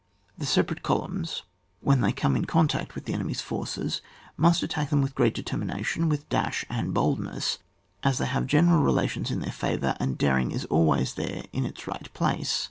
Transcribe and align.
(3.) 0.37 0.39
The 0.39 0.45
separate 0.47 0.81
columns 0.81 1.43
when 1.79 2.01
they 2.01 2.11
come 2.11 2.35
in 2.35 2.45
contact 2.45 2.95
with 2.95 3.05
the 3.05 3.13
enemy's 3.13 3.41
forces 3.41 4.01
must 4.35 4.63
attack 4.63 4.89
them 4.89 4.99
with 4.99 5.13
great 5.13 5.35
determina 5.35 5.85
tion, 5.85 6.09
with 6.09 6.27
dash 6.27 6.65
and 6.71 6.91
boldness, 6.91 7.59
as 8.01 8.17
they 8.17 8.25
have 8.25 8.47
general 8.47 8.81
relations 8.81 9.29
in 9.29 9.41
their 9.41 9.51
favour, 9.53 9.95
and 9.99 10.17
daring 10.17 10.49
is 10.51 10.65
always 10.65 11.13
there 11.13 11.43
in 11.53 11.65
its 11.67 11.85
right 11.85 12.11
place. 12.15 12.59